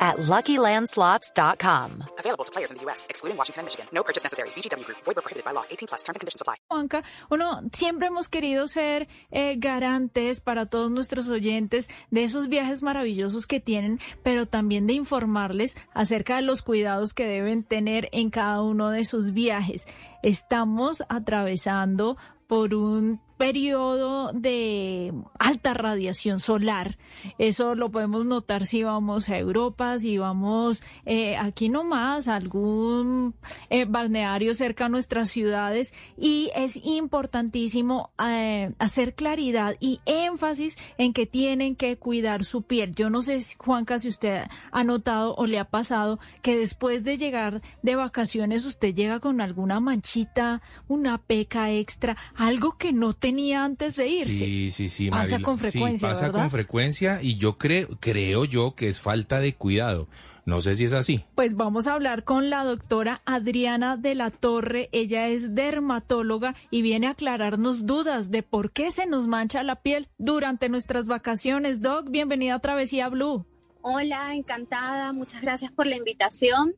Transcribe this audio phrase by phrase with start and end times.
[0.00, 2.04] at LuckyLandSlots.com.
[2.18, 3.86] Available to players in the U.S., excluding Washington and Michigan.
[3.92, 4.48] No purchase necessary.
[4.56, 4.98] VGW Group.
[5.04, 5.64] Void where prohibited by law.
[5.70, 6.02] 18 plus.
[6.02, 6.56] Terms and conditions apply.
[6.70, 12.82] Juanca, uno siempre hemos querido ser eh, garantes para todos nuestros oyentes de esos viajes
[12.82, 18.30] maravillosos que tienen, pero también de informarles acerca de los cuidados que deben tener en
[18.30, 19.86] cada uno de sus viajes.
[20.22, 26.98] Estamos atravesando por un periodo de alta radiación solar.
[27.38, 33.34] Eso lo podemos notar si vamos a Europa, si vamos eh, aquí nomás a algún
[33.70, 35.94] eh, balneario cerca a nuestras ciudades.
[36.18, 42.94] Y es importantísimo eh, hacer claridad y énfasis en que tienen que cuidar su piel.
[42.94, 47.16] Yo no sé, Juanca, si usted ha notado o le ha pasado que después de
[47.16, 53.29] llegar de vacaciones usted llega con alguna manchita, una peca extra, algo que no te
[53.30, 54.44] tenía antes de irse.
[54.44, 55.08] Sí, sí, sí.
[55.08, 56.08] Pasa con frecuencia.
[56.08, 60.08] Sí, pasa con frecuencia y yo creo, creo yo que es falta de cuidado.
[60.46, 61.24] No sé si es así.
[61.36, 64.88] Pues vamos a hablar con la doctora Adriana de la Torre.
[64.90, 69.76] Ella es dermatóloga y viene a aclararnos dudas de por qué se nos mancha la
[69.76, 71.80] piel durante nuestras vacaciones.
[71.80, 73.46] Doc, bienvenida a Travesía Blue.
[73.82, 75.12] Hola, encantada.
[75.12, 76.74] Muchas gracias por la invitación.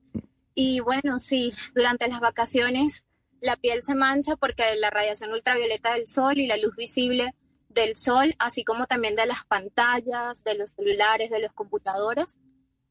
[0.55, 3.07] Y bueno, sí, durante las vacaciones
[3.43, 7.35] la piel se mancha porque la radiación ultravioleta del sol y la luz visible
[7.69, 12.39] del sol, así como también de las pantallas, de los celulares, de los computadores,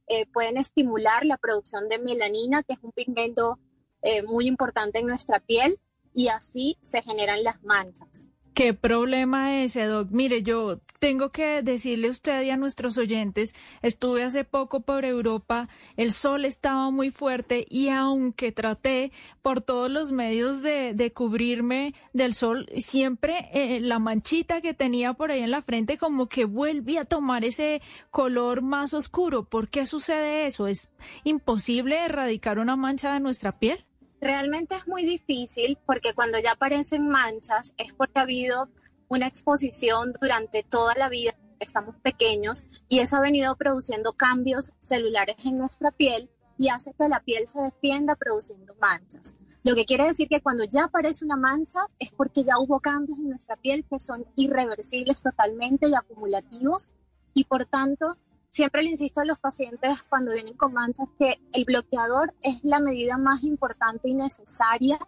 [0.08, 3.60] eh, pueden estimular la producción de melanina, que es un pigmento
[4.02, 5.80] eh, muy importante en nuestra piel,
[6.14, 8.28] y así se generan las manchas.
[8.54, 10.10] ¿Qué problema es ese, Doc?
[10.12, 15.06] Mire, yo tengo que decirle a usted y a nuestros oyentes, estuve hace poco por
[15.06, 21.14] Europa, el sol estaba muy fuerte y aunque traté por todos los medios de, de
[21.14, 26.28] cubrirme del sol, siempre eh, la manchita que tenía por ahí en la frente como
[26.28, 29.46] que vuelve a tomar ese color más oscuro.
[29.46, 30.68] ¿Por qué sucede eso?
[30.68, 30.92] ¿Es
[31.24, 33.86] imposible erradicar una mancha de nuestra piel?
[34.22, 38.70] Realmente es muy difícil porque cuando ya aparecen manchas es porque ha habido
[39.08, 45.38] una exposición durante toda la vida, estamos pequeños, y eso ha venido produciendo cambios celulares
[45.44, 46.30] en nuestra piel
[46.60, 49.36] y hace que la piel se defienda produciendo manchas.
[49.64, 53.18] Lo que quiere decir que cuando ya aparece una mancha es porque ya hubo cambios
[53.18, 56.92] en nuestra piel que son irreversibles totalmente y acumulativos
[57.34, 58.18] y por tanto
[58.52, 62.82] Siempre le insisto a los pacientes cuando vienen con manchas que el bloqueador es la
[62.82, 65.00] medida más importante y necesaria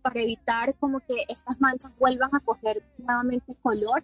[0.00, 4.02] para evitar como que estas manchas vuelvan a coger nuevamente color,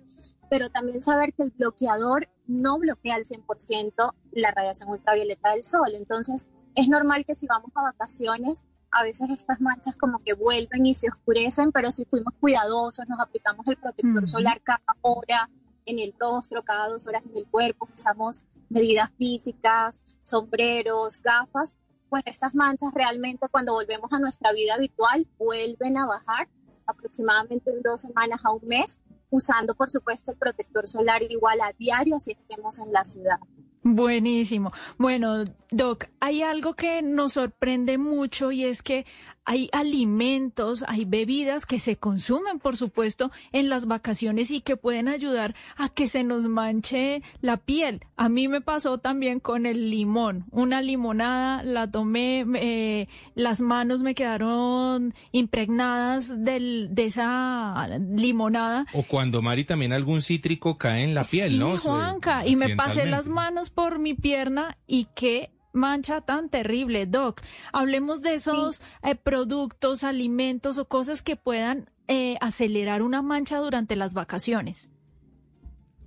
[0.50, 5.94] pero también saber que el bloqueador no bloquea al 100% la radiación ultravioleta del sol.
[5.94, 10.84] Entonces, es normal que si vamos a vacaciones, a veces estas manchas como que vuelven
[10.84, 15.48] y se oscurecen, pero si fuimos cuidadosos, nos aplicamos el protector solar cada hora
[15.86, 21.72] en el rostro, cada dos horas en el cuerpo, usamos medidas físicas, sombreros, gafas,
[22.08, 26.48] pues estas manchas realmente cuando volvemos a nuestra vida habitual vuelven a bajar
[26.86, 29.00] aproximadamente en dos semanas a un mes,
[29.30, 33.38] usando por supuesto el protector solar igual a diario si estemos en la ciudad.
[33.84, 34.72] Buenísimo.
[34.96, 39.06] Bueno, Doc, hay algo que nos sorprende mucho y es que
[39.44, 45.08] hay alimentos, hay bebidas que se consumen, por supuesto, en las vacaciones y que pueden
[45.08, 48.00] ayudar a que se nos manche la piel.
[48.16, 50.44] A mí me pasó también con el limón.
[50.50, 58.86] Una limonada, la tomé, eh, las manos me quedaron impregnadas del, de esa limonada.
[58.92, 61.76] O cuando, Mari, también algún cítrico cae en la piel, ¿no?
[61.78, 67.40] Juanca, y me pasé las manos por mi pierna y qué mancha tan terrible, Doc.
[67.72, 73.96] Hablemos de esos eh, productos, alimentos o cosas que puedan eh, acelerar una mancha durante
[73.96, 74.90] las vacaciones.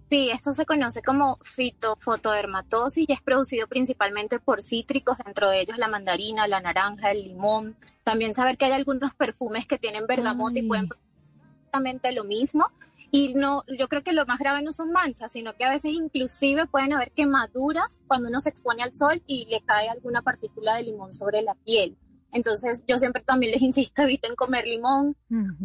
[0.09, 5.79] Sí, esto se conoce como fitofotodermatosis y es producido principalmente por cítricos, dentro de ellos
[5.79, 7.75] la mandarina, la naranja, el limón.
[8.03, 10.89] También saber que hay algunos perfumes que tienen bergamota y pueden
[11.57, 12.67] exactamente lo mismo.
[13.11, 15.91] Y no, yo creo que lo más grave no son manchas, sino que a veces
[15.91, 20.75] inclusive pueden haber quemaduras cuando uno se expone al sol y le cae alguna partícula
[20.75, 21.97] de limón sobre la piel.
[22.31, 25.15] Entonces yo siempre también les insisto, eviten comer limón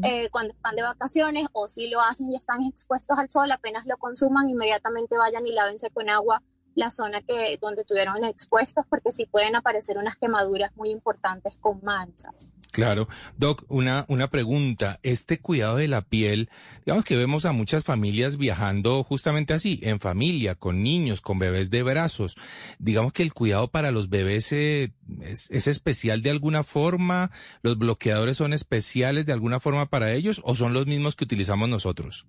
[0.05, 3.87] eh, cuando están de vacaciones o si lo hacen y están expuestos al sol, apenas
[3.87, 6.43] lo consuman, inmediatamente vayan y lávense con agua
[6.77, 11.81] la zona que donde estuvieron expuestos porque sí pueden aparecer unas quemaduras muy importantes con
[11.83, 12.53] manchas.
[12.71, 13.09] Claro.
[13.37, 14.99] Doc, una, una pregunta.
[15.03, 16.51] Este cuidado de la piel,
[16.85, 21.71] digamos que vemos a muchas familias viajando justamente así, en familia, con niños, con bebés
[21.71, 22.37] de brazos.
[22.79, 27.31] Digamos que el cuidado para los bebés eh, es, es especial de alguna forma,
[27.63, 31.69] los bloqueadores son especiales de alguna forma para ellos o son los mismos que utilizamos
[31.69, 32.27] nosotros.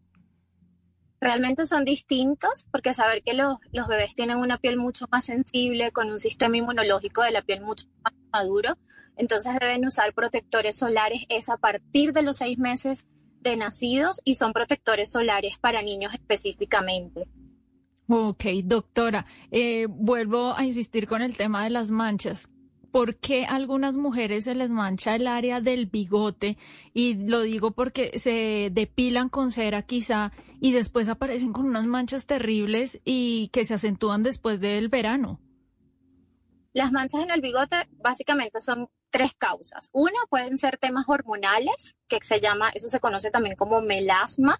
[1.21, 5.91] Realmente son distintos porque saber que los, los bebés tienen una piel mucho más sensible,
[5.91, 8.75] con un sistema inmunológico de la piel mucho más maduro,
[9.17, 13.07] entonces deben usar protectores solares es a partir de los seis meses
[13.41, 17.27] de nacidos y son protectores solares para niños específicamente.
[18.07, 22.51] Ok, doctora, eh, vuelvo a insistir con el tema de las manchas.
[22.91, 26.57] ¿Por qué a algunas mujeres se les mancha el área del bigote?
[26.93, 32.25] Y lo digo porque se depilan con cera quizá y después aparecen con unas manchas
[32.25, 35.39] terribles y que se acentúan después del verano.
[36.73, 39.89] Las manchas en el bigote básicamente son tres causas.
[39.91, 44.59] Una pueden ser temas hormonales, que se llama, eso se conoce también como melasma,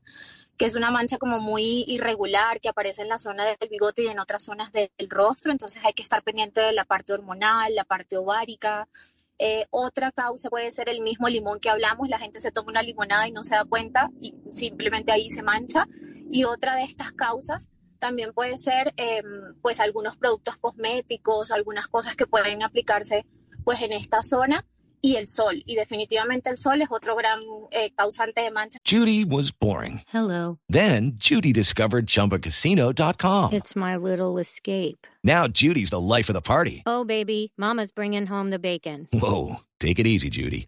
[0.57, 4.07] que es una mancha como muy irregular que aparece en la zona del bigote y
[4.07, 5.51] en otras zonas del rostro.
[5.51, 8.87] Entonces hay que estar pendiente de la parte hormonal, la parte ovárica.
[9.39, 12.83] Eh, otra causa puede ser el mismo limón que hablamos, la gente se toma una
[12.83, 15.87] limonada y no se da cuenta y simplemente ahí se mancha.
[16.29, 22.15] Y otra de estas causas también puede ser em, pues algunos productos cosméticos, algunas cosas
[22.15, 23.25] que pueden aplicarse
[23.63, 24.65] pues en esta zona
[25.01, 25.63] y el sol.
[25.65, 27.39] Y definitivamente el sol es otro gran
[27.71, 28.79] eh, causante de mancha.
[28.85, 30.01] Judy was boring.
[30.13, 30.59] Hello.
[30.69, 33.53] Then Judy discovered ChumbaCasino.com.
[33.53, 35.07] It's my little escape.
[35.23, 36.83] Now Judy's the life of the party.
[36.85, 39.07] Oh, baby, mama's bringing home the bacon.
[39.11, 40.67] Whoa, take it easy, Judy.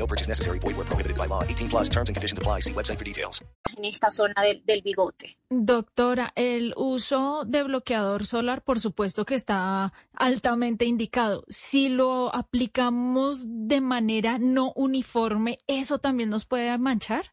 [0.00, 0.58] No purchase necessary.
[0.58, 1.42] Void where prohibited by law.
[1.44, 2.60] 18 plus terms and conditions apply.
[2.60, 3.44] See website for details.
[3.76, 5.36] En esta zona del, del bigote.
[5.50, 11.44] Doctora, el uso de bloqueador solar, por supuesto que está altamente indicado.
[11.50, 17.32] Si lo aplicamos de manera no uniforme, ¿eso también nos puede manchar?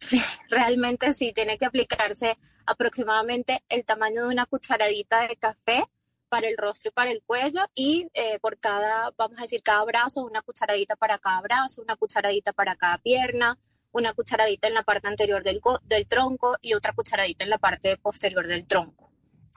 [0.00, 0.20] Sí,
[0.50, 5.84] realmente sí, tiene que aplicarse aproximadamente el tamaño de una cucharadita de café
[6.28, 9.84] para el rostro y para el cuello y eh, por cada, vamos a decir, cada
[9.84, 13.58] brazo, una cucharadita para cada brazo, una cucharadita para cada pierna,
[13.92, 17.96] una cucharadita en la parte anterior del, del tronco y otra cucharadita en la parte
[17.96, 19.07] posterior del tronco.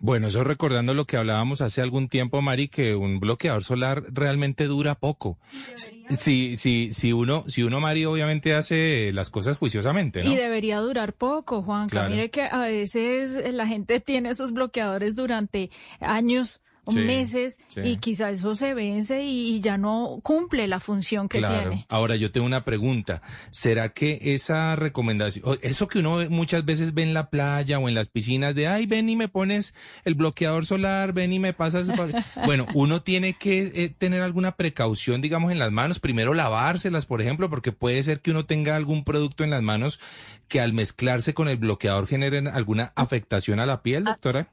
[0.01, 4.65] Bueno, eso recordando lo que hablábamos hace algún tiempo, Mari, que un bloqueador solar realmente
[4.65, 5.37] dura poco.
[5.75, 10.31] Si, si, si uno, si uno, Mari, obviamente hace las cosas juiciosamente, ¿no?
[10.31, 11.91] Y debería durar poco, Juanca.
[11.91, 12.09] Claro.
[12.09, 15.69] Mire que a veces la gente tiene esos bloqueadores durante
[15.99, 17.81] años sí, meses sí.
[17.83, 21.69] y quizá eso se vence y, ya no cumple la función que claro.
[21.69, 21.85] tiene.
[21.89, 23.21] Ahora yo tengo una pregunta.
[23.51, 27.93] ¿Será que esa recomendación, eso que uno muchas veces ve en la playa o en
[27.93, 31.91] las piscinas de, ay, ven y me pones el bloqueador solar, ven y me pasas...
[32.45, 35.99] bueno, uno tiene que eh, tener alguna precaución, digamos, en las manos.
[35.99, 39.99] Primero lavárselas, por ejemplo, porque puede ser que uno tenga algún producto en las manos
[40.47, 44.49] que al mezclarse con el bloqueador generen alguna afectación a la piel, doctora.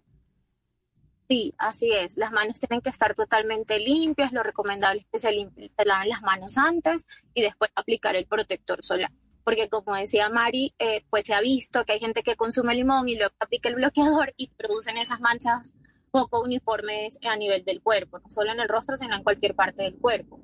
[1.29, 2.17] Sí, así es.
[2.17, 4.33] Las manos tienen que estar totalmente limpias.
[4.33, 8.83] Lo recomendable es que se, se laven las manos antes y después aplicar el protector
[8.83, 9.13] solar.
[9.45, 13.09] Porque como decía Mari, eh, pues se ha visto que hay gente que consume limón
[13.09, 15.75] y luego aplica el bloqueador y producen esas manchas
[16.11, 19.83] poco uniformes a nivel del cuerpo, no solo en el rostro, sino en cualquier parte
[19.83, 20.41] del cuerpo.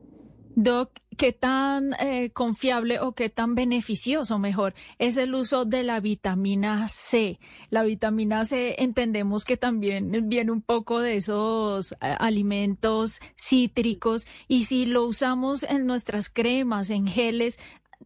[0.56, 5.98] Doc, ¿qué tan eh, confiable o qué tan beneficioso, mejor, es el uso de la
[5.98, 7.40] vitamina C?
[7.70, 14.64] La vitamina C entendemos que también viene un poco de esos eh, alimentos cítricos y
[14.64, 17.58] si lo usamos en nuestras cremas, en geles,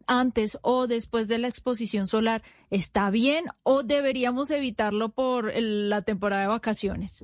[0.07, 2.41] antes o después de la exposición solar,
[2.71, 7.23] ¿está bien o deberíamos evitarlo por el, la temporada de vacaciones?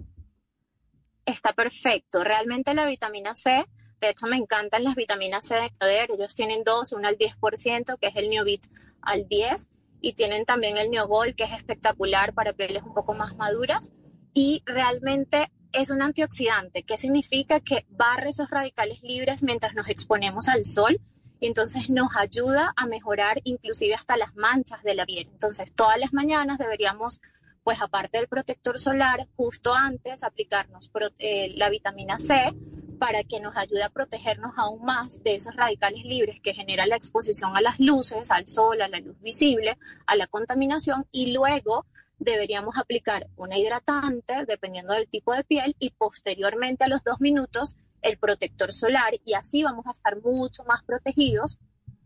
[1.25, 2.24] Está perfecto.
[2.24, 3.65] Realmente la vitamina C
[4.02, 6.12] de hecho, me encantan las vitaminas C de Noder.
[6.12, 8.66] Ellos tienen dos, una al 10%, que es el Neovit
[9.02, 9.70] al 10,
[10.02, 13.94] y tienen también el Neogol, que es espectacular para pieles un poco más maduras.
[14.34, 20.48] Y realmente es un antioxidante, que significa que barre esos radicales libres mientras nos exponemos
[20.48, 21.00] al sol
[21.40, 25.28] y entonces nos ayuda a mejorar inclusive hasta las manchas de la piel.
[25.32, 27.22] Entonces, todas las mañanas deberíamos,
[27.64, 32.54] pues aparte del protector solar, justo antes aplicarnos eh, la vitamina C
[32.98, 36.96] para que nos ayude a protegernos aún más de esos radicales libres que genera la
[36.96, 41.86] exposición a las luces, al sol, a la luz visible, a la contaminación y luego
[42.20, 47.78] deberíamos aplicar una hidratante dependiendo del tipo de piel y posteriormente a los dos minutos
[48.02, 51.58] el protector solar y así vamos a estar mucho más protegidos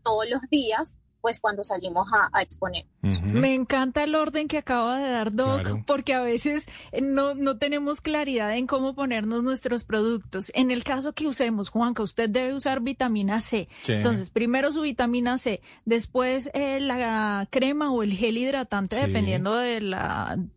[0.02, 2.84] todos los días pues cuando salimos a, a exponer.
[3.22, 5.84] Me encanta el orden que acaba de dar Doc, Claro.
[5.86, 10.50] porque a veces eh, no, no tenemos claridad en cómo ponernos nuestros productos.
[10.54, 13.68] En el caso que usemos, Juanca, usted debe usar vitamina C.
[13.82, 13.92] Sí.
[13.92, 19.02] Entonces, primero su vitamina C, después eh, la crema o el gel hidratante, Sí.
[19.06, 19.94] dependiendo del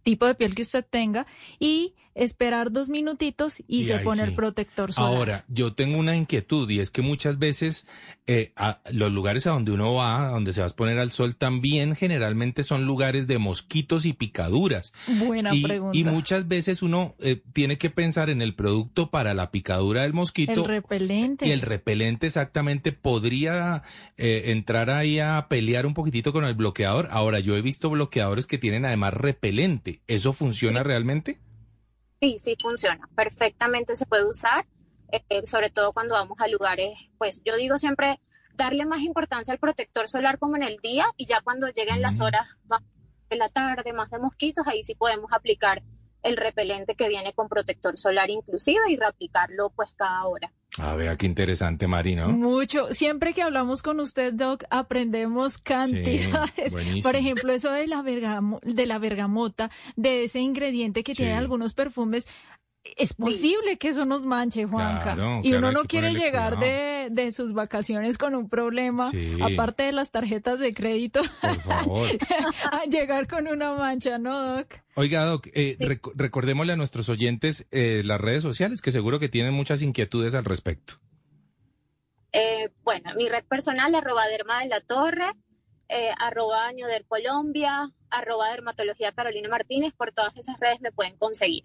[0.03, 1.25] tipo de piel que usted tenga,
[1.60, 4.29] y esperar dos minutitos y, Y se pone sí.
[4.29, 5.15] el protector solar.
[5.15, 7.88] Ahora, yo tengo una inquietud y es que muchas veces
[8.27, 11.12] eh, a los lugares a donde uno va, a donde se va a exponer al
[11.12, 14.94] sol, también generalmente son lugares de mosquitos y picaduras.
[15.08, 15.98] Buena y, pregunta.
[15.98, 20.14] y muchas veces uno eh, tiene que pensar en el producto para la picadura del
[20.14, 20.54] mosquito.
[20.54, 21.48] el repelente.
[21.48, 23.84] Y el repelente exactamente podría
[24.18, 27.10] eh, entrar ahí a pelear un poquitito con el bloqueador.
[27.12, 30.02] Ahora, yo he visto bloqueadores que tienen además repelente.
[30.08, 31.40] ¿Eso funciona realmente?
[32.22, 33.10] Sí, sí funciona.
[33.16, 34.66] Perfectamente se puede usar,
[35.12, 38.20] eh, sobre todo cuando vamos a lugares, pues yo digo siempre
[38.56, 42.22] darle más importancia al protector solar como en el día y ya cuando lleguen las
[42.22, 42.82] horas más
[43.30, 45.82] de la tarde, más de mosquitos, ahí sí podemos aplicar
[46.22, 50.54] el repelente que viene con protector solar inclusive y reaplicarlo pues cada hora.
[50.80, 52.30] A ver, qué interesante, Mari, ¿no?
[52.30, 52.88] Mucho.
[52.94, 56.72] Siempre que hablamos con usted, Doc, aprendemos cantidades.
[56.72, 57.04] buenísimo.
[57.04, 61.24] Por ejemplo, eso de la, bergamo- de la bergamota, de ese ingrediente que Sí.
[61.24, 62.28] tiene algunos perfumes.
[62.98, 65.16] Es posible que eso nos manche, Juanca.
[65.16, 69.38] Claro, y claro, uno no quiere llegar de, de sus vacaciones con un problema, Sí.
[69.42, 72.10] aparte de las tarjetas de crédito, Por favor.
[72.72, 74.75] a llegar con una mancha, ¿no, Doc?
[74.96, 79.30] Oiga, Doc, eh, rec- recordémosle a nuestros oyentes eh, las redes sociales, que seguro que
[79.30, 80.96] tienen muchas inquietudes al respecto.
[82.34, 85.32] Eh, bueno, mi red personal, arroba derma de la torre,
[85.88, 91.16] eh, arroba año del Colombia, arroba dermatología Carolina Martínez, por todas esas redes me pueden
[91.18, 91.63] conseguir.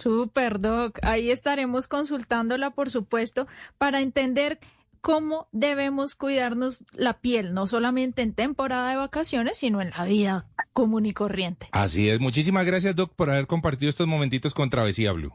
[0.00, 0.98] Super, Doc.
[1.02, 3.46] Ahí estaremos consultándola, por supuesto,
[3.78, 4.58] para entender
[5.00, 10.46] cómo debemos cuidarnos la piel, no solamente en temporada de vacaciones, sino en la vida
[10.72, 11.68] común y corriente.
[11.72, 12.20] Así es.
[12.20, 15.34] Muchísimas gracias, Doc, por haber compartido estos momentitos con Travesía Blue.